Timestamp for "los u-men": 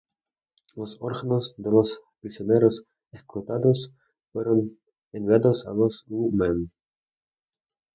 5.75-6.71